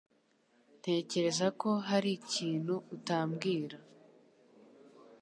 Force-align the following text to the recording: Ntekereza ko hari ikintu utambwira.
Ntekereza 0.79 1.47
ko 1.61 1.69
hari 1.89 2.09
ikintu 2.19 2.75
utambwira. 2.95 3.77